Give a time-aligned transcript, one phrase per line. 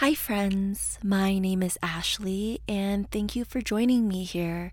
[0.00, 0.98] Hi, friends.
[1.02, 4.72] My name is Ashley, and thank you for joining me here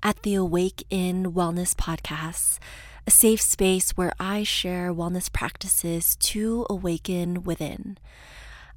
[0.00, 2.60] at the Awake in Wellness Podcast,
[3.04, 7.98] a safe space where I share wellness practices to awaken within.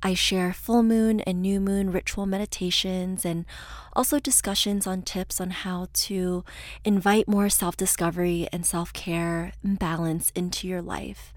[0.01, 3.45] I share full moon and new moon ritual meditations and
[3.95, 6.43] also discussions on tips on how to
[6.83, 11.35] invite more self discovery and self care and balance into your life.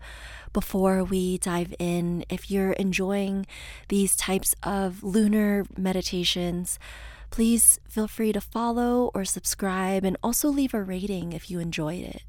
[0.57, 3.46] Before we dive in, if you're enjoying
[3.88, 6.78] these types of lunar meditations,
[7.28, 12.02] please feel free to follow or subscribe and also leave a rating if you enjoyed
[12.05, 12.23] it.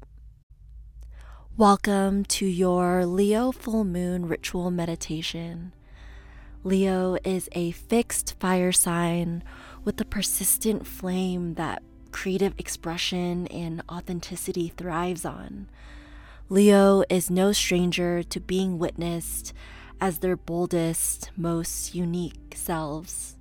[1.56, 5.72] Welcome to your Leo full moon ritual meditation.
[6.62, 9.42] Leo is a fixed fire sign
[9.84, 15.70] with a persistent flame that creative expression and authenticity thrives on.
[16.50, 19.52] Leo is no stranger to being witnessed
[20.00, 23.36] as their boldest, most unique selves.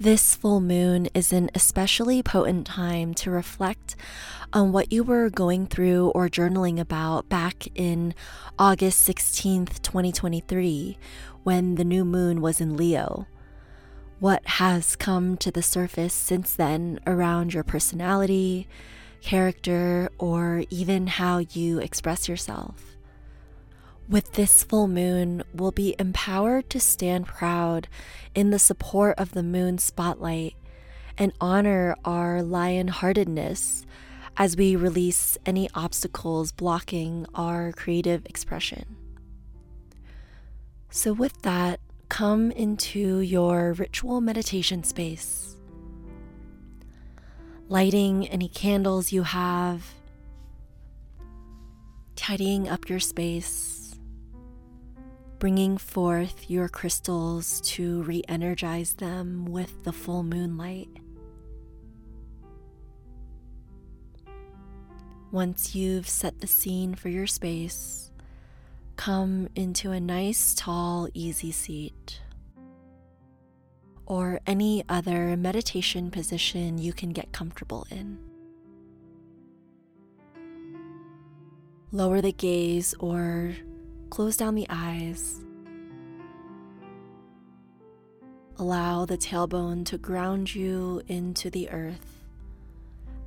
[0.00, 3.96] This full moon is an especially potent time to reflect
[4.50, 8.14] on what you were going through or journaling about back in
[8.58, 10.96] August 16th, 2023,
[11.42, 13.26] when the new moon was in Leo.
[14.20, 18.66] What has come to the surface since then around your personality,
[19.24, 22.96] character, or even how you express yourself?
[24.08, 27.88] With this full moon, we'll be empowered to stand proud
[28.34, 30.54] in the support of the moon spotlight
[31.16, 33.86] and honor our lion heartedness
[34.36, 38.96] as we release any obstacles blocking our creative expression.
[40.90, 45.53] So, with that, come into your ritual meditation space,
[47.68, 49.94] lighting any candles you have,
[52.16, 53.74] tidying up your space
[55.44, 60.88] bringing forth your crystals to re energize them with the full moonlight.
[65.30, 68.10] Once you've set the scene for your space,
[68.96, 72.22] come into a nice, tall, easy seat
[74.06, 78.18] or any other meditation position you can get comfortable in.
[81.92, 83.54] Lower the gaze or
[84.14, 85.40] Close down the eyes.
[88.58, 92.22] Allow the tailbone to ground you into the earth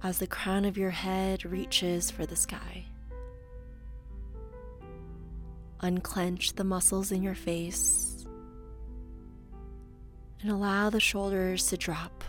[0.01, 2.85] as the crown of your head reaches for the sky.
[5.81, 8.06] Unclench the muscles in your face
[10.41, 12.23] and allow the shoulders to drop.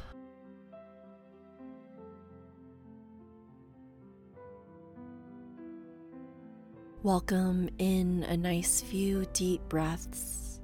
[7.02, 10.60] Welcome in a nice few deep breaths,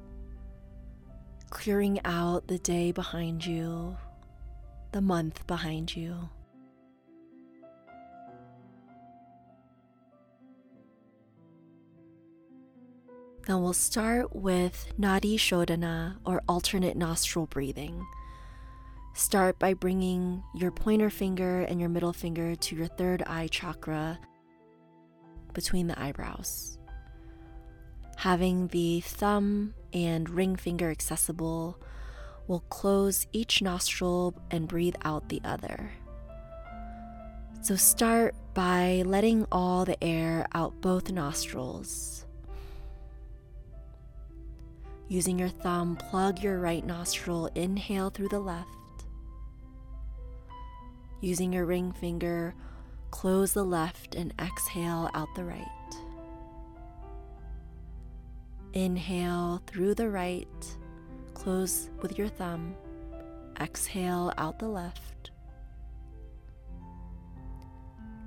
[1.50, 3.96] clearing out the day behind you,
[4.92, 6.28] the month behind you.
[13.46, 18.06] Then we'll start with Nadi Shodhana or alternate nostril breathing.
[19.12, 24.18] Start by bringing your pointer finger and your middle finger to your third eye chakra
[25.52, 26.78] between the eyebrows.
[28.16, 31.78] Having the thumb and ring finger accessible,
[32.48, 35.92] we'll close each nostril and breathe out the other.
[37.60, 42.23] So start by letting all the air out both nostrils.
[45.08, 48.68] Using your thumb, plug your right nostril, inhale through the left.
[51.20, 52.54] Using your ring finger,
[53.14, 55.62] Close the left and exhale out the right.
[58.72, 60.76] Inhale through the right,
[61.32, 62.74] close with your thumb.
[63.60, 65.30] Exhale out the left.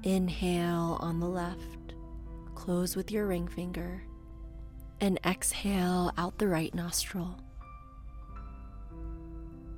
[0.03, 1.95] Inhale on the left,
[2.55, 4.01] close with your ring finger,
[4.99, 7.37] and exhale out the right nostril.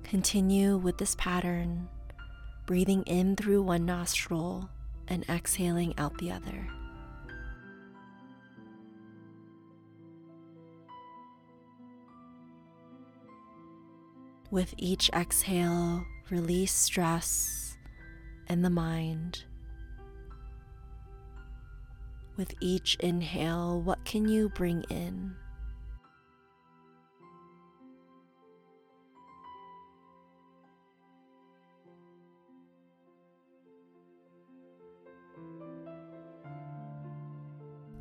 [0.03, 1.87] Continue with this pattern,
[2.65, 4.69] breathing in through one nostril
[5.07, 6.67] and exhaling out the other.
[14.51, 17.77] With each exhale, release stress
[18.47, 19.43] and the mind.
[22.39, 25.35] With each inhale, what can you bring in?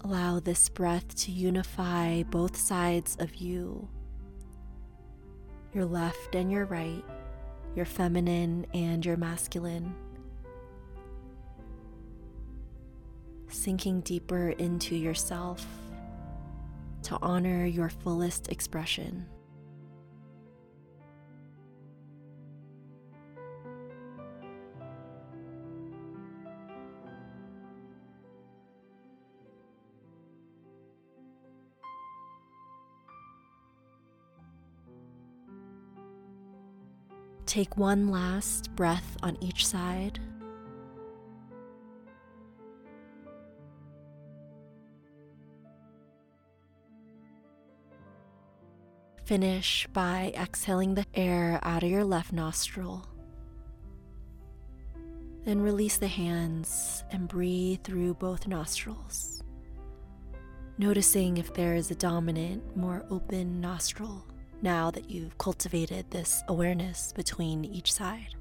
[0.04, 3.88] Allow this breath to unify both sides of you.
[5.74, 7.04] your left and your right,
[7.74, 9.92] your feminine and your masculine.
[13.50, 15.66] Sinking deeper into yourself
[17.02, 19.26] to honor your fullest expression.
[37.46, 40.20] Take one last breath on each side.
[49.28, 53.06] Finish by exhaling the air out of your left nostril.
[55.44, 59.42] Then release the hands and breathe through both nostrils,
[60.78, 64.24] noticing if there is a dominant, more open nostril
[64.62, 68.34] now that you've cultivated this awareness between each side.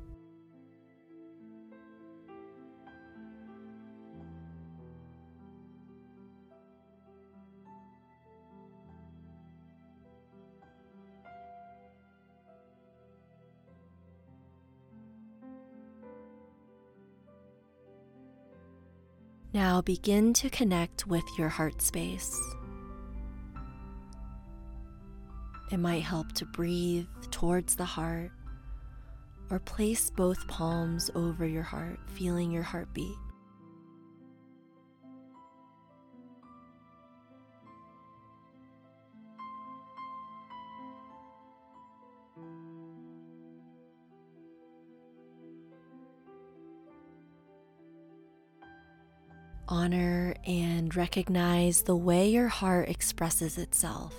[19.58, 22.40] Now begin to connect with your heart space.
[25.72, 28.30] It might help to breathe towards the heart
[29.50, 33.18] or place both palms over your heart, feeling your heartbeat.
[49.70, 54.14] Honor and recognize the way your heart expresses itself.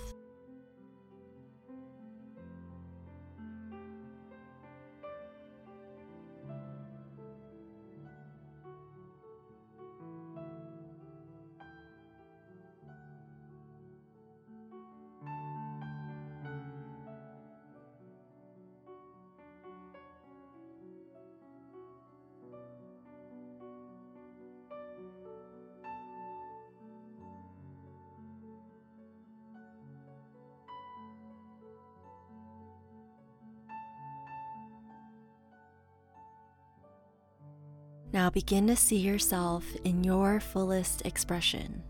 [38.11, 41.83] Now begin to see yourself in your fullest expression.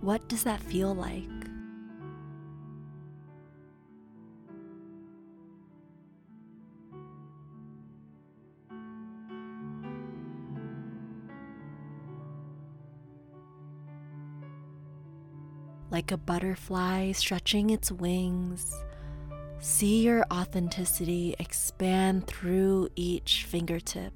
[0.00, 1.28] What does that feel like?
[15.90, 18.74] Like a butterfly stretching its wings
[19.68, 24.12] See your authenticity expand through each fingertip.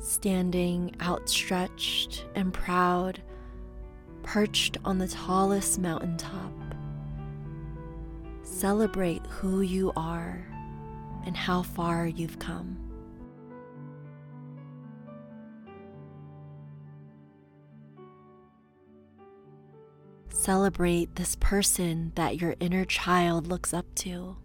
[0.00, 3.20] Standing outstretched and proud,
[4.22, 6.52] perched on the tallest mountaintop.
[8.42, 10.46] Celebrate who you are
[11.26, 12.85] and how far you've come.
[20.46, 24.36] Celebrate this person that your inner child looks up to.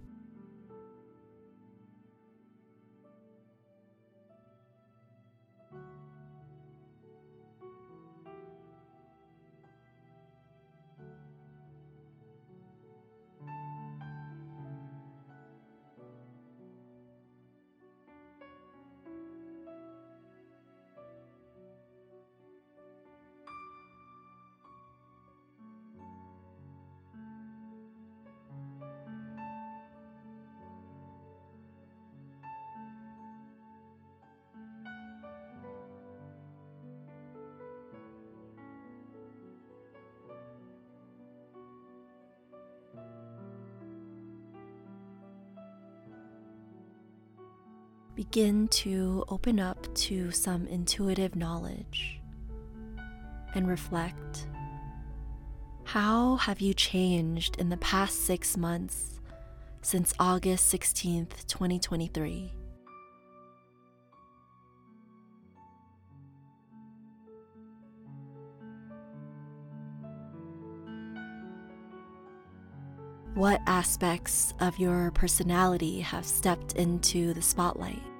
[48.22, 52.20] Begin to open up to some intuitive knowledge
[53.56, 54.46] and reflect.
[55.86, 59.20] How have you changed in the past six months
[59.82, 62.54] since August 16th, 2023?
[73.34, 78.11] What aspects of your personality have stepped into the spotlight?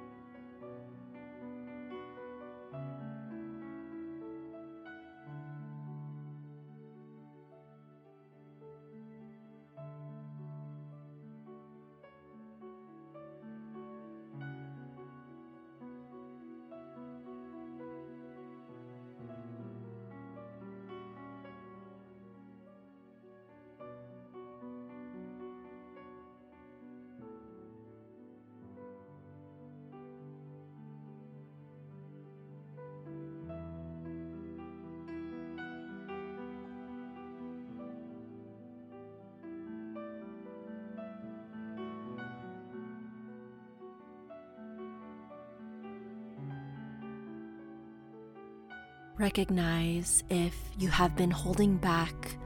[49.22, 52.36] Recognize if you have been holding back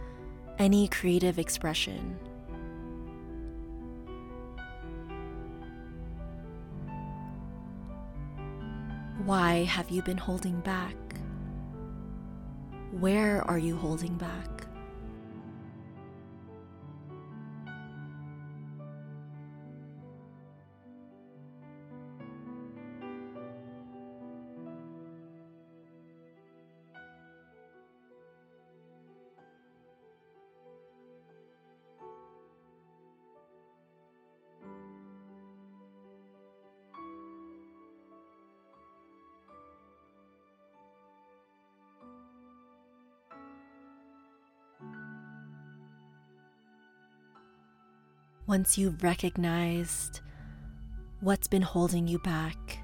[0.59, 2.19] any creative expression.
[9.25, 10.95] Why have you been holding back?
[12.91, 14.56] Where are you holding back?
[48.49, 50.21] Once you've recognized
[51.21, 52.79] what's been holding you back,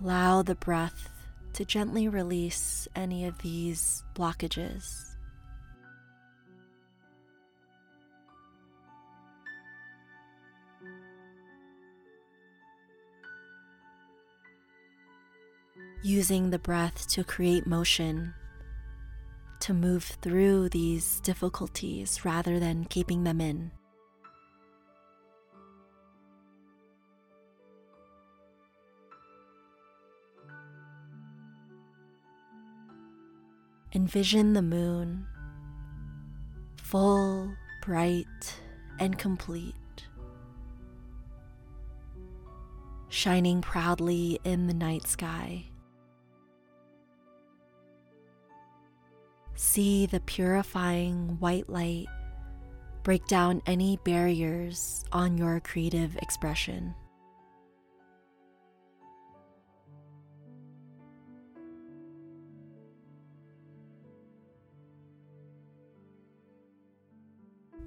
[0.00, 1.08] allow the breath
[1.52, 5.16] to gently release any of these blockages.
[16.04, 18.32] Using the breath to create motion,
[19.58, 23.72] to move through these difficulties rather than keeping them in.
[33.92, 35.26] Envision the moon,
[36.76, 38.54] full, bright,
[39.00, 39.74] and complete,
[43.08, 45.64] shining proudly in the night sky.
[49.56, 52.06] See the purifying white light
[53.02, 56.94] break down any barriers on your creative expression.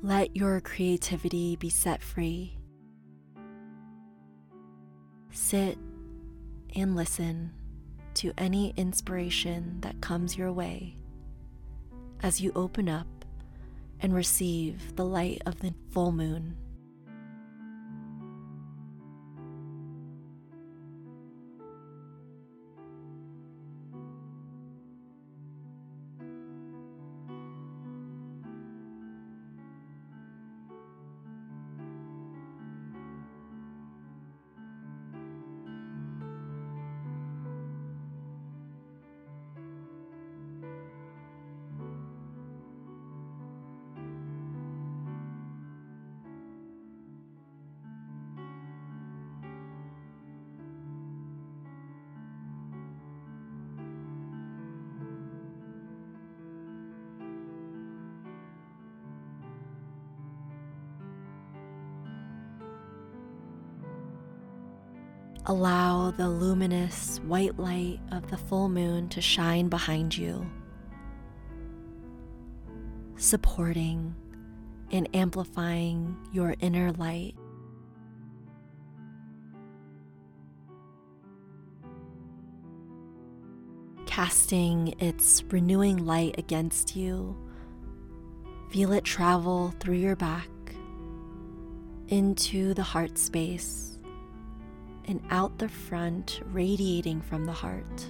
[0.05, 2.57] Let your creativity be set free.
[5.31, 5.77] Sit
[6.75, 7.53] and listen
[8.15, 10.98] to any inspiration that comes your way
[12.22, 13.07] as you open up
[14.01, 16.57] and receive the light of the full moon.
[65.45, 70.50] Allow the luminous white light of the full moon to shine behind you,
[73.17, 74.15] supporting
[74.89, 77.35] and amplifying your inner light.
[84.05, 87.35] Casting its renewing light against you,
[88.69, 90.47] feel it travel through your back
[92.07, 93.92] into the heart space
[95.05, 98.07] and out the front, radiating from the heart.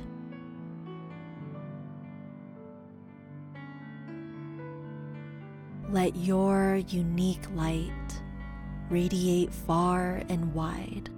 [5.89, 7.91] Let your unique light
[8.89, 11.09] radiate far and wide.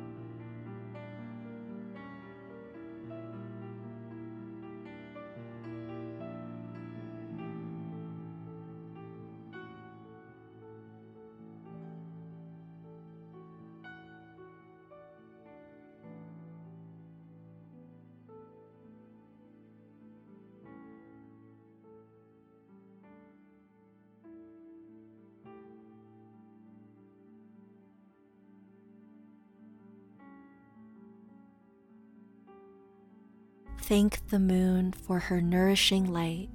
[33.88, 36.50] Thank the moon for her nourishing light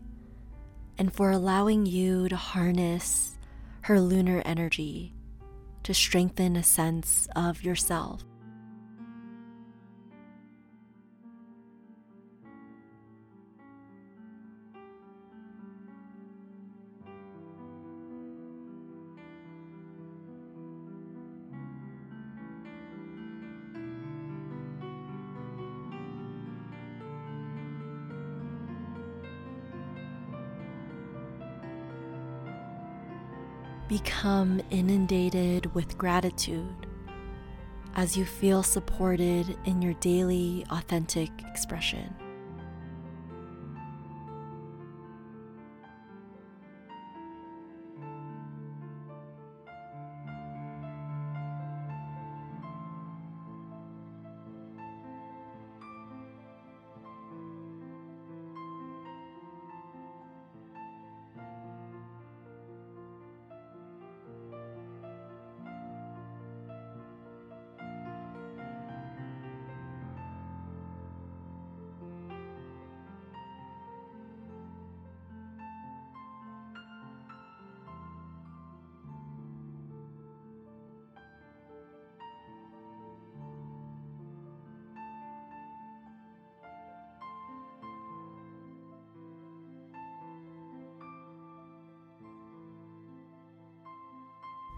[0.99, 3.39] and for allowing you to harness
[3.83, 5.15] her lunar energy
[5.85, 8.25] to strengthen a sense of yourself.
[33.91, 36.87] Become inundated with gratitude
[37.97, 42.15] as you feel supported in your daily authentic expression.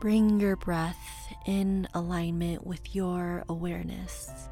[0.02, 4.48] Bring your breath in alignment with your awareness.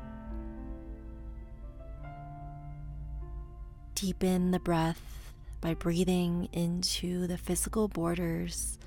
[3.97, 8.78] Deepen the breath by breathing into the physical borders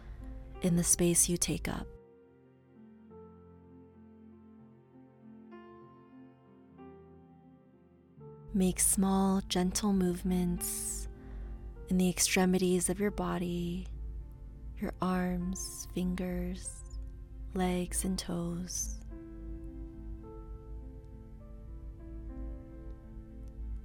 [0.62, 1.86] in the space you take up.
[8.54, 11.10] Make small, gentle movements
[11.89, 13.88] in the extremities of your body
[14.84, 16.69] your arms, fingers,
[17.54, 19.00] legs, and toes.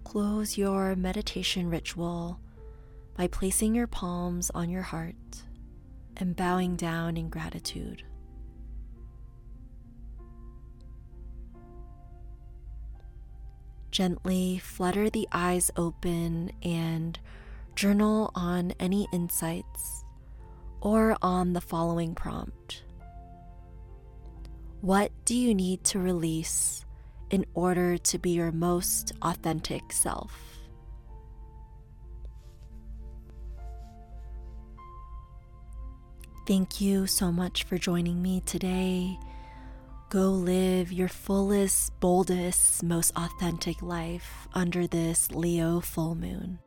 [0.02, 2.40] Close your meditation ritual
[3.16, 5.44] by placing your palms on your heart
[6.16, 8.02] and bowing down in gratitude.
[13.92, 17.20] Gently flutter the eyes open and
[17.76, 20.04] journal on any insights
[20.80, 22.82] or on the following prompt
[24.80, 26.84] What do you need to release
[27.30, 30.58] in order to be your most authentic self?
[36.46, 39.18] Thank you so much for joining me today.
[40.08, 46.58] Go live your fullest, boldest, most authentic life under this Leo full moon.